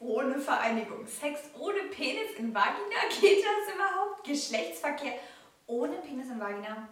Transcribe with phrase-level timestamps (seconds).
[0.00, 4.24] ohne Vereinigung, Sex ohne Penis in Vagina, geht das überhaupt?
[4.24, 5.14] Geschlechtsverkehr
[5.66, 6.88] ohne Penis in Vagina?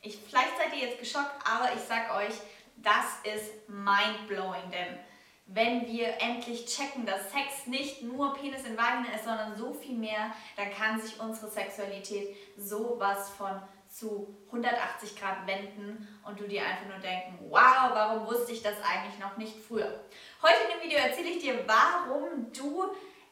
[0.00, 2.34] Ich, vielleicht seid ihr jetzt geschockt, aber ich sag euch,
[2.76, 4.98] das ist mindblowing, denn
[5.46, 9.96] wenn wir endlich checken, dass Sex nicht nur Penis in Vagina ist, sondern so viel
[9.96, 13.60] mehr, dann kann sich unsere Sexualität sowas von
[13.92, 18.76] zu 180 Grad wenden und du dir einfach nur denken, wow, warum wusste ich das
[18.82, 20.00] eigentlich noch nicht früher?
[20.40, 22.84] Heute in dem Video erzähle ich dir, warum du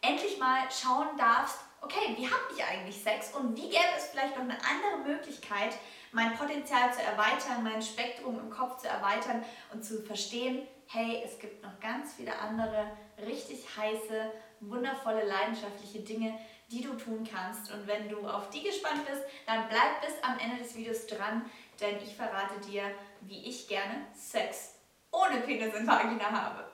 [0.02, 4.36] endlich mal schauen darfst, okay, wie habe ich eigentlich Sex und wie gäbe es vielleicht
[4.36, 5.74] noch eine andere Möglichkeit,
[6.12, 11.38] mein Potenzial zu erweitern, mein Spektrum im Kopf zu erweitern und zu verstehen, hey, es
[11.38, 12.90] gibt noch ganz viele andere
[13.24, 16.38] richtig heiße, wundervolle, leidenschaftliche Dinge,
[16.70, 17.72] die du tun kannst.
[17.72, 21.44] Und wenn du auf die gespannt bist, dann bleib bis am Ende des Videos dran,
[21.80, 22.84] denn ich verrate dir,
[23.22, 24.74] wie ich gerne Sex
[25.10, 26.64] ohne Penis in Vagina habe.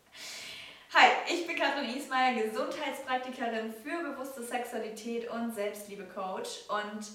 [0.94, 6.68] Hi, ich bin Katrin Ismail, Gesundheitspraktikerin für bewusste Sexualität und Selbstliebe-Coach.
[6.68, 7.06] Und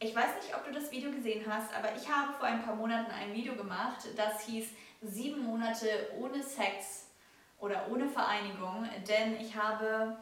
[0.00, 2.74] ich weiß nicht, ob du das Video gesehen hast, aber ich habe vor ein paar
[2.74, 4.70] Monaten ein Video gemacht, das hieß
[5.02, 7.08] sieben Monate ohne Sex
[7.60, 10.16] oder ohne Vereinigung, denn ich habe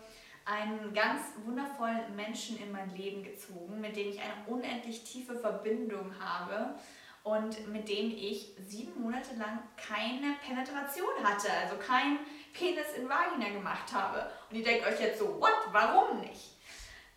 [0.44, 6.12] einen ganz wundervollen Menschen in mein Leben gezogen, mit dem ich eine unendlich tiefe Verbindung
[6.18, 6.74] habe
[7.22, 12.18] und mit dem ich sieben Monate lang keine Penetration hatte, also kein
[12.52, 14.30] Penis in Vagina gemacht habe.
[14.50, 16.56] Und ihr denkt euch jetzt so, what, warum nicht?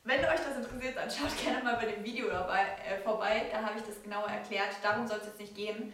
[0.03, 3.61] Wenn euch das interessiert, dann schaut gerne mal bei dem Video dabei, äh, vorbei, da
[3.61, 4.75] habe ich das genauer erklärt.
[4.83, 5.93] Darum soll es jetzt nicht gehen.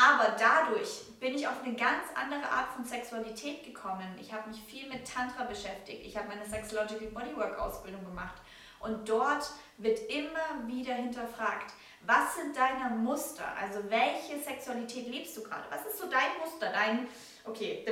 [0.00, 4.16] Aber dadurch bin ich auf eine ganz andere Art von Sexualität gekommen.
[4.20, 6.06] Ich habe mich viel mit Tantra beschäftigt.
[6.06, 8.40] Ich habe meine Sexological Bodywork Ausbildung gemacht.
[8.78, 13.42] Und dort wird immer wieder hinterfragt, was sind deine Muster?
[13.60, 15.64] Also welche Sexualität lebst du gerade?
[15.68, 16.70] Was ist so dein Muster?
[16.72, 17.08] Dein,
[17.44, 17.84] okay,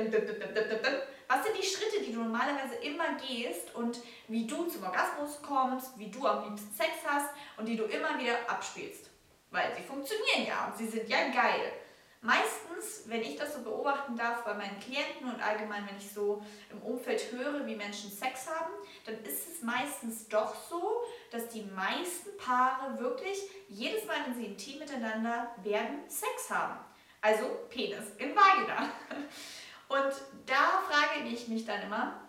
[1.27, 3.99] was sind die Schritte, die du normalerweise immer gehst und
[4.29, 8.17] wie du zum Orgasmus kommst, wie du am liebsten Sex hast und die du immer
[8.17, 9.09] wieder abspielst?
[9.51, 11.73] Weil sie funktionieren ja und sie sind ja geil.
[12.21, 16.43] Meistens, wenn ich das so beobachten darf bei meinen Klienten und allgemein, wenn ich so
[16.71, 18.73] im Umfeld höre, wie Menschen Sex haben,
[19.05, 21.01] dann ist es meistens doch so,
[21.31, 23.37] dass die meisten Paare wirklich
[23.69, 26.79] jedes Mal, wenn sie intim miteinander werden, Sex haben.
[27.21, 28.89] Also Penis in Vagina.
[29.89, 30.13] Und
[30.45, 32.19] da frage ich mich dann immer,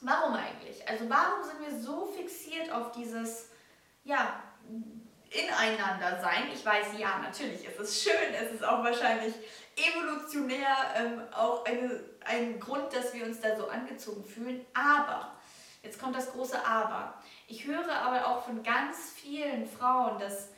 [0.00, 0.86] warum eigentlich?
[0.88, 3.50] Also warum sind wir so fixiert auf dieses,
[4.04, 4.42] ja,
[5.30, 6.48] ineinander sein.
[6.52, 9.34] Ich weiß, ja, natürlich ist es schön, es ist auch wahrscheinlich
[9.76, 14.64] evolutionär ähm, auch eine, ein Grund, dass wir uns da so angezogen fühlen.
[14.74, 15.32] Aber,
[15.82, 17.14] jetzt kommt das große Aber.
[17.46, 20.48] Ich höre aber auch von ganz vielen Frauen, dass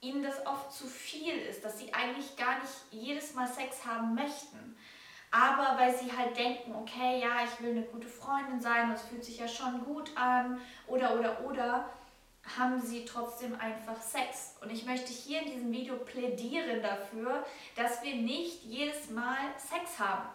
[0.00, 4.14] ihnen das oft zu viel ist, dass sie eigentlich gar nicht jedes Mal Sex haben
[4.14, 4.76] möchten.
[5.30, 9.24] Aber weil sie halt denken, okay, ja, ich will eine gute Freundin sein, das fühlt
[9.24, 11.90] sich ja schon gut an, oder, oder, oder,
[12.58, 14.56] haben sie trotzdem einfach Sex.
[14.60, 17.44] Und ich möchte hier in diesem Video plädieren dafür,
[17.76, 20.28] dass wir nicht jedes Mal Sex haben.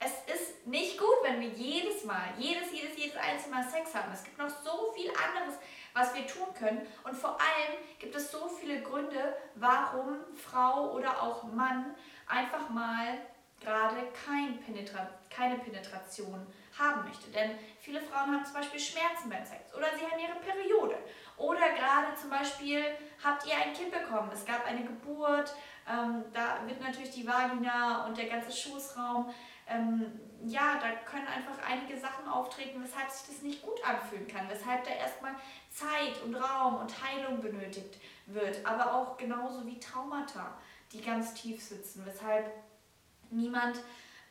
[0.00, 4.12] Es ist nicht gut, wenn wir jedes Mal, jedes, jedes, jedes einzelne Mal Sex haben.
[4.12, 5.58] Es gibt noch so viel anderes,
[5.92, 6.86] was wir tun können.
[7.02, 11.96] Und vor allem gibt es so viele Gründe, warum Frau oder auch Mann
[12.28, 13.18] einfach mal
[13.60, 16.46] gerade kein Penetra keine Penetration
[16.78, 17.30] haben möchte.
[17.30, 20.98] Denn viele Frauen haben zum Beispiel Schmerzen beim Sex oder sie haben ihre Periode.
[21.36, 22.84] Oder gerade zum Beispiel
[23.22, 25.54] habt ihr ein Kind bekommen, es gab eine Geburt,
[25.88, 29.32] ähm, da wird natürlich die Vagina und der ganze Schoßraum,
[29.68, 34.48] ähm, ja, da können einfach einige Sachen auftreten, weshalb sich das nicht gut anfühlen kann,
[34.48, 35.34] weshalb da erstmal
[35.70, 40.58] Zeit und Raum und Heilung benötigt wird, aber auch genauso wie Traumata,
[40.92, 42.50] die ganz tief sitzen, weshalb
[43.30, 43.78] niemand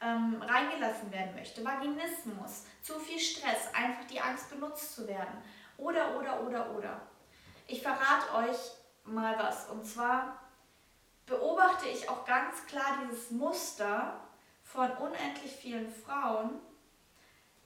[0.01, 1.63] ähm, reingelassen werden möchte.
[1.63, 5.43] Vaginismus, zu viel Stress, einfach die Angst benutzt zu werden.
[5.77, 7.01] Oder, oder, oder, oder.
[7.67, 8.57] Ich verrate euch
[9.03, 9.69] mal was.
[9.69, 10.37] Und zwar
[11.25, 14.19] beobachte ich auch ganz klar dieses Muster
[14.63, 16.61] von unendlich vielen Frauen,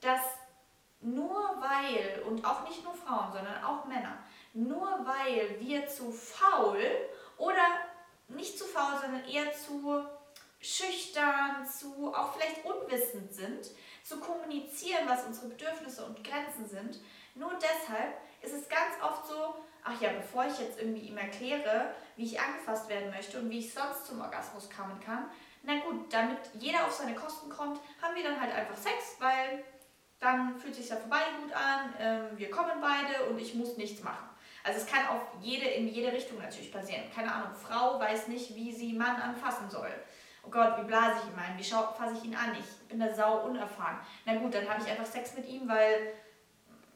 [0.00, 0.20] dass
[1.00, 4.18] nur weil, und auch nicht nur Frauen, sondern auch Männer,
[4.52, 6.80] nur weil wir zu faul
[7.36, 7.64] oder
[8.28, 10.04] nicht zu faul, sondern eher zu
[10.62, 13.70] schüchtern, zu auch vielleicht unwissend sind,
[14.04, 17.00] zu kommunizieren, was unsere Bedürfnisse und Grenzen sind,
[17.34, 19.54] nur deshalb ist es ganz oft so,
[19.84, 23.58] ach ja, bevor ich jetzt irgendwie ihm erkläre, wie ich angefasst werden möchte und wie
[23.58, 25.30] ich sonst zum Orgasmus kommen kann,
[25.64, 29.64] na gut, damit jeder auf seine Kosten kommt, haben wir dann halt einfach Sex, weil
[30.18, 33.76] dann fühlt sich ja für beide gut an, äh, wir kommen beide und ich muss
[33.76, 34.28] nichts machen.
[34.64, 37.02] Also es kann auf jede, in jede Richtung natürlich passieren.
[37.12, 39.90] Keine Ahnung, Frau weiß nicht, wie sie Mann anfassen soll.
[40.42, 43.12] Oh Gott, wie blase ich ihn ein, wie fasse ich ihn an, ich bin da
[43.14, 43.98] sau unerfahren.
[44.24, 46.14] Na gut, dann habe ich einfach Sex mit ihm, weil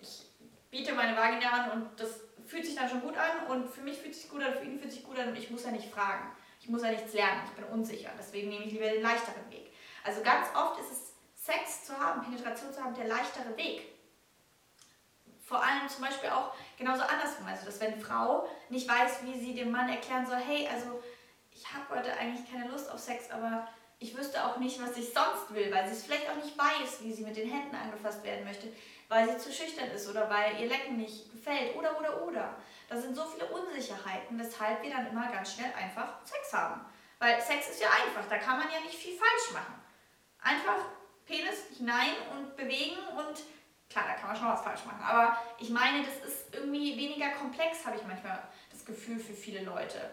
[0.01, 0.27] ich
[0.71, 3.99] biete meine Vagina an und das fühlt sich dann schon gut an und für mich
[3.99, 5.93] fühlt sich gut an, für ihn fühlt sich gut an und ich muss ja nicht
[5.93, 6.31] fragen.
[6.61, 9.73] Ich muss ja nichts lernen, ich bin unsicher, deswegen nehme ich lieber den leichteren Weg.
[10.05, 13.83] Also ganz oft ist es Sex zu haben, Penetration zu haben, der leichtere Weg.
[15.45, 19.39] Vor allem zum Beispiel auch genauso andersrum, also dass wenn eine Frau nicht weiß, wie
[19.39, 21.01] sie dem Mann erklären soll, hey, also
[21.57, 23.67] ich habe heute eigentlich keine Lust auf Sex, aber
[23.99, 27.01] ich wüsste auch nicht, was ich sonst will, weil sie es vielleicht auch nicht weiß,
[27.01, 28.69] wie sie mit den Händen angefasst werden möchte,
[29.09, 32.55] weil sie zu schüchtern ist oder weil ihr Lecken nicht gefällt oder oder oder.
[32.89, 36.83] Da sind so viele Unsicherheiten, weshalb wir dann immer ganz schnell einfach Sex haben.
[37.19, 39.75] Weil Sex ist ja einfach, da kann man ja nicht viel falsch machen.
[40.43, 40.85] Einfach
[41.25, 43.43] Penis hinein und bewegen und
[43.89, 45.03] klar, da kann man schon was falsch machen.
[45.03, 49.63] Aber ich meine, das ist irgendwie weniger komplex, habe ich manchmal das Gefühl für viele
[49.63, 50.11] Leute.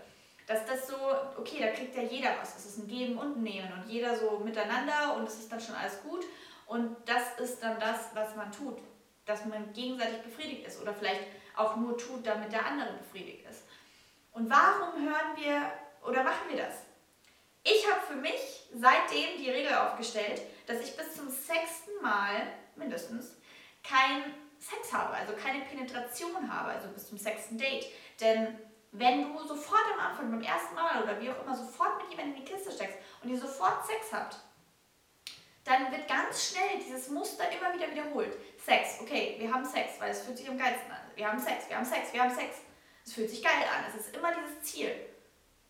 [0.48, 0.96] Dass das so,
[1.38, 2.58] okay, da kriegt ja jeder was.
[2.58, 5.62] Es ist ein Geben und ein Nehmen und jeder so miteinander und es ist dann
[5.62, 6.26] schon alles gut.
[6.66, 8.78] Und das ist dann das, was man tut.
[9.26, 11.22] Dass man gegenseitig befriedigt ist oder vielleicht
[11.56, 13.64] auch nur tut, damit der andere befriedigt ist.
[14.34, 15.72] Und warum hören wir
[16.06, 16.84] oder machen wir das?
[17.64, 23.38] Ich habe für mich seitdem die Regel aufgestellt, dass ich bis zum sechsten Mal mindestens
[23.84, 27.86] kein Sex habe, also keine Penetration habe, also bis zum sechsten Date.
[28.20, 28.58] Denn
[28.94, 32.36] wenn du sofort am Anfang, beim ersten Mal oder wie auch immer, sofort mit jemandem
[32.36, 34.38] in die Kiste steckst und ihr sofort Sex habt,
[35.64, 38.38] dann wird ganz schnell dieses Muster immer wieder wiederholt.
[38.64, 41.00] Sex, okay, wir haben Sex, weil es fühlt sich am geilsten an.
[41.16, 42.58] Wir haben Sex, wir haben Sex, wir haben Sex.
[43.06, 43.86] Es fühlt sich geil an.
[43.88, 44.94] Es ist immer dieses Ziel,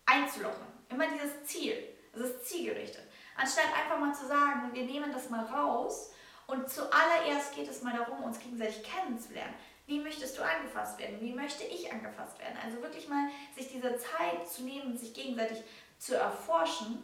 [0.04, 0.66] einzulochen.
[0.90, 1.76] Immer dieses Ziel.
[2.12, 3.04] Es ist zielgerichtet.
[3.36, 6.12] Anstatt einfach mal zu sagen, wir nehmen das mal raus
[6.46, 9.54] und zuallererst geht es mal darum, uns gegenseitig kennenzulernen.
[9.86, 11.20] Wie möchtest du angefasst werden?
[11.20, 12.56] Wie möchte ich angefasst werden?
[12.64, 15.62] Also wirklich mal sich diese Zeit zu nehmen, sich gegenseitig
[15.98, 17.02] zu erforschen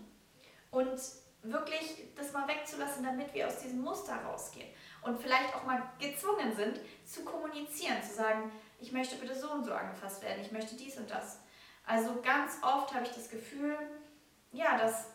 [0.71, 0.99] und
[1.43, 4.69] wirklich das mal wegzulassen, damit wir aus diesem Muster rausgehen
[5.03, 9.65] und vielleicht auch mal gezwungen sind zu kommunizieren, zu sagen, ich möchte bitte so und
[9.65, 11.41] so angefasst werden, ich möchte dies und das.
[11.87, 13.77] Also ganz oft habe ich das Gefühl,
[14.53, 15.07] ja, dass,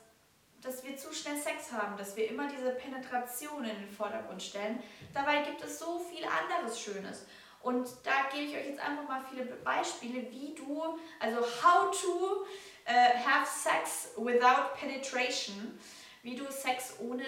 [0.61, 4.81] dass wir zu schnell Sex haben, dass wir immer diese Penetration in den Vordergrund stellen.
[5.13, 7.25] Dabei gibt es so viel anderes Schönes.
[7.65, 12.45] Und da gebe ich euch jetzt einfach mal viele Beispiele, wie du, also how to
[12.87, 15.75] uh, have sex without penetration,
[16.21, 17.25] wie du Sex ohne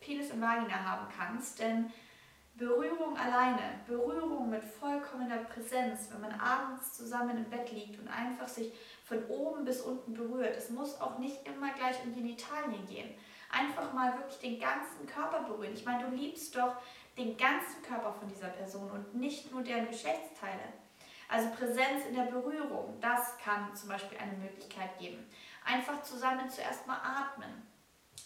[0.00, 1.60] Penis und Vagina haben kannst.
[1.60, 1.92] Denn
[2.56, 8.48] Berührung alleine, Berührung mit vollkommener Präsenz, wenn man abends zusammen im Bett liegt und einfach
[8.48, 8.72] sich
[9.04, 10.56] von oben bis unten berührt.
[10.56, 13.14] Es muss auch nicht immer gleich um Genitalien gehen.
[13.48, 15.72] Einfach mal wirklich den ganzen Körper berühren.
[15.72, 16.74] Ich meine, du liebst doch
[17.18, 20.72] den ganzen Körper von dieser Person und nicht nur deren Geschlechtsteile.
[21.28, 25.28] Also Präsenz in der Berührung, das kann zum Beispiel eine Möglichkeit geben.
[25.64, 27.66] Einfach zusammen zuerst mal atmen.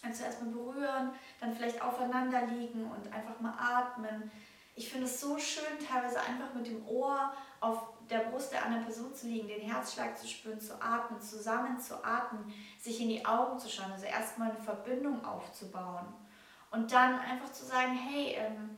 [0.01, 4.31] Also zuerst mal berühren, dann vielleicht aufeinander liegen und einfach mal atmen.
[4.75, 8.85] Ich finde es so schön, teilweise einfach mit dem Ohr auf der Brust der anderen
[8.85, 13.25] Person zu liegen, den Herzschlag zu spüren, zu atmen, zusammen zu atmen, sich in die
[13.25, 16.07] Augen zu schauen, also erstmal eine Verbindung aufzubauen.
[16.71, 18.77] Und dann einfach zu sagen, hey, ähm,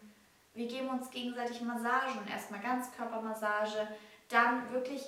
[0.55, 3.87] wir geben uns gegenseitig Massagen, erstmal Ganzkörpermassage,
[4.29, 5.03] dann wirklich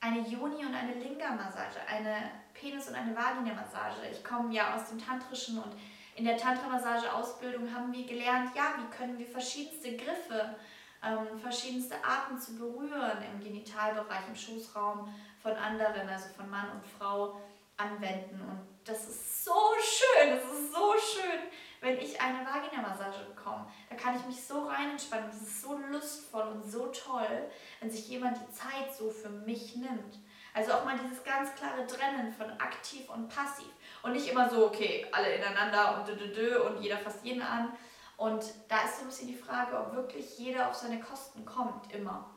[0.00, 4.08] eine Yoni und eine Linga-Massage, eine Penis- und eine Vagina-Massage.
[4.10, 5.72] Ich komme ja aus dem Tantrischen und
[6.16, 10.56] in der Tantra-Massage-Ausbildung haben wir gelernt, ja, wie können wir verschiedenste Griffe,
[11.04, 15.12] ähm, verschiedenste Arten zu berühren im Genitalbereich, im Schoßraum
[15.42, 17.38] von anderen, also von Mann und Frau,
[17.76, 18.40] anwenden.
[18.40, 21.40] Und das ist so schön, das ist so schön,
[21.80, 23.66] wenn ich eine Vagina-Massage bekomme.
[23.90, 25.26] Da kann ich mich so rein entspannen.
[25.30, 29.76] Das ist so lustvoll und so toll, wenn sich jemand die Zeit so für mich
[29.76, 30.18] nimmt.
[30.54, 33.68] Also auch mal dieses ganz klare Trennen von aktiv und passiv.
[34.02, 37.42] Und nicht immer so, okay, alle ineinander und dö, dö, dö und jeder fasst jeden
[37.42, 37.72] an.
[38.16, 41.92] Und da ist so ein bisschen die Frage, ob wirklich jeder auf seine Kosten kommt,
[41.92, 42.30] immer.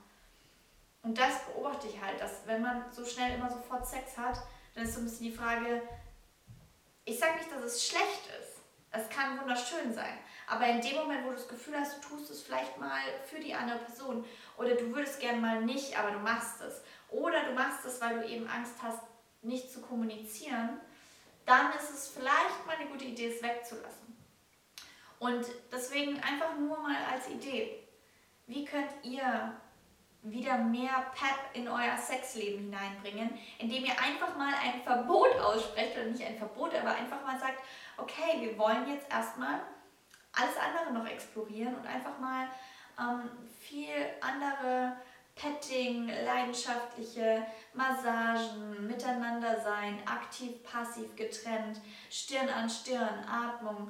[1.02, 4.40] Und das beobachte ich halt, dass wenn man so schnell immer sofort Sex hat,
[4.80, 5.82] dann ist so ein bisschen die Frage,
[7.04, 8.62] ich sage nicht, dass es schlecht ist.
[8.92, 10.18] Es kann wunderschön sein.
[10.48, 13.40] Aber in dem Moment, wo du das Gefühl hast, du tust es vielleicht mal für
[13.40, 14.26] die andere Person
[14.58, 16.82] oder du würdest gern mal nicht, aber du machst es.
[17.10, 19.02] Oder du machst es, weil du eben Angst hast,
[19.42, 20.80] nicht zu kommunizieren,
[21.46, 24.18] dann ist es vielleicht mal eine gute Idee, es wegzulassen.
[25.20, 27.84] Und deswegen einfach nur mal als Idee,
[28.48, 29.60] wie könnt ihr
[30.22, 36.06] wieder mehr Pep in euer Sexleben hineinbringen, indem ihr einfach mal ein Verbot aussprecht, oder
[36.06, 37.60] nicht ein Verbot, aber einfach mal sagt,
[37.98, 39.62] okay, wir wollen jetzt erstmal
[40.34, 42.48] alles andere noch explorieren und einfach mal
[43.00, 44.98] ähm, viel andere
[45.36, 53.90] Petting, leidenschaftliche Massagen, miteinander sein, aktiv, passiv getrennt, Stirn an Stirn, Atmung,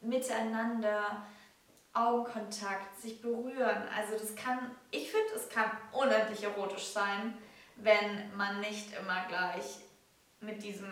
[0.00, 1.24] miteinander,
[1.94, 3.88] Augenkontakt, sich berühren.
[3.94, 7.36] Also das kann, ich finde, es kann unendlich erotisch sein,
[7.76, 9.80] wenn man nicht immer gleich
[10.40, 10.90] mit diesem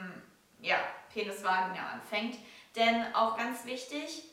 [0.60, 0.76] ja,
[1.12, 2.36] Penis-Vagina anfängt.
[2.76, 4.24] Denn auch ganz wichtig,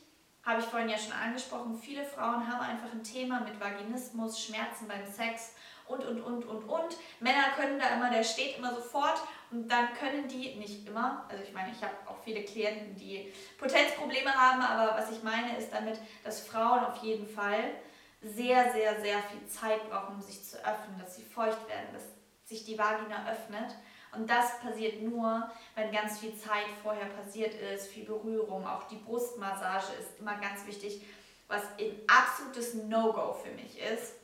[0.44, 4.88] habe ich vorhin ja schon angesprochen, viele Frauen haben einfach ein Thema mit Vaginismus, Schmerzen
[4.88, 5.54] beim Sex
[5.86, 6.96] und, und, und, und, und.
[7.20, 9.20] Männer können da immer, der steht immer sofort
[9.50, 13.32] und dann können die, nicht immer, also ich meine, ich habe auch viele Klienten, die
[13.58, 17.72] Potenzprobleme haben, aber was ich meine ist damit, dass Frauen auf jeden Fall
[18.20, 22.02] sehr, sehr, sehr viel Zeit brauchen, um sich zu öffnen, dass sie feucht werden, dass
[22.44, 23.74] sich die Vagina öffnet.
[24.12, 28.96] Und das passiert nur, wenn ganz viel Zeit vorher passiert ist, viel Berührung, auch die
[28.96, 31.02] Brustmassage ist immer ganz wichtig,
[31.46, 34.14] was ein absolutes No-Go für mich ist,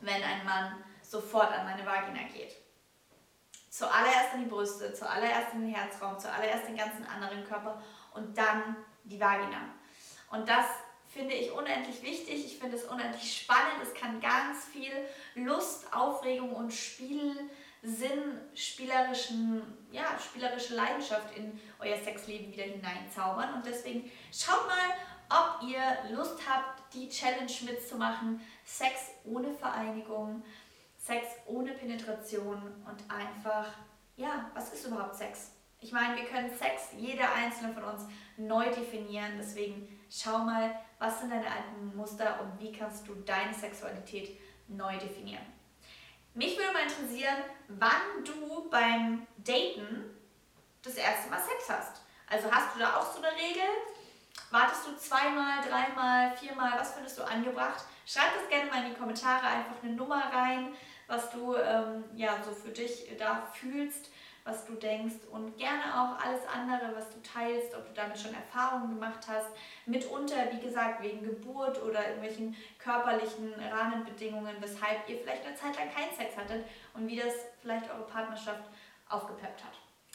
[0.00, 2.56] wenn ein Mann sofort an meine Vagina geht.
[3.78, 7.80] Zuallererst an die Brüste, zuallererst in den Herzraum, zuallererst den ganzen anderen Körper
[8.12, 9.68] und dann die Vagina.
[10.32, 10.66] Und das
[11.06, 12.44] finde ich unendlich wichtig.
[12.44, 13.80] Ich finde es unendlich spannend.
[13.80, 14.90] Es kann ganz viel
[15.36, 17.48] Lust, Aufregung und Spiel
[17.82, 23.54] Sinn, spielerischen, ja, spielerische Leidenschaft in euer Sexleben wieder hineinzaubern.
[23.54, 24.96] Und deswegen schaut mal,
[25.30, 28.40] ob ihr Lust habt, die Challenge mitzumachen.
[28.64, 30.42] Sex ohne Vereinigung,
[31.08, 33.66] Sex ohne Penetration und einfach,
[34.16, 35.52] ja, was ist überhaupt Sex?
[35.80, 38.02] Ich meine, wir können Sex, jeder einzelne von uns,
[38.36, 39.32] neu definieren.
[39.38, 44.98] Deswegen schau mal, was sind deine alten Muster und wie kannst du deine Sexualität neu
[44.98, 45.46] definieren.
[46.34, 47.38] Mich würde mal interessieren,
[47.68, 50.14] wann du beim Daten
[50.82, 52.02] das erste Mal Sex hast.
[52.28, 53.64] Also hast du da auch so eine Regel?
[54.50, 56.78] Wartest du zweimal, dreimal, viermal?
[56.78, 57.82] Was findest du angebracht?
[58.04, 60.74] Schreib das gerne mal in die Kommentare, einfach eine Nummer rein,
[61.08, 64.10] was du ähm, ja so für dich da fühlst
[64.48, 68.32] was du denkst und gerne auch alles andere, was du teilst, ob du damit schon
[68.32, 69.48] Erfahrungen gemacht hast.
[69.84, 75.90] Mitunter, wie gesagt, wegen Geburt oder irgendwelchen körperlichen Rahmenbedingungen, weshalb ihr vielleicht eine Zeit lang
[75.92, 78.70] keinen Sex hattet und wie das vielleicht eure Partnerschaft
[79.10, 79.72] aufgepeppt hat.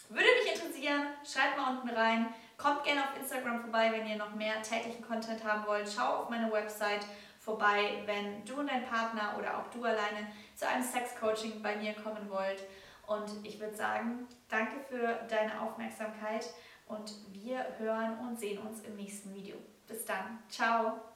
[0.09, 2.33] Würde mich interessieren, schreibt mal unten rein.
[2.57, 5.87] Kommt gerne auf Instagram vorbei, wenn ihr noch mehr täglichen Content haben wollt.
[5.87, 7.05] Schau auf meine Website
[7.43, 11.93] vorbei, wenn du und dein Partner oder auch du alleine zu einem Sex-Coaching bei mir
[11.93, 12.63] kommen wollt.
[13.05, 16.45] Und ich würde sagen, danke für deine Aufmerksamkeit
[16.87, 19.57] und wir hören und sehen uns im nächsten Video.
[19.87, 20.39] Bis dann.
[20.49, 21.12] Ciao.